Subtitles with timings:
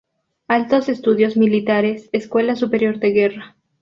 [0.47, 3.55] Altos Estudios Militares, Escuela Superior de Guerra.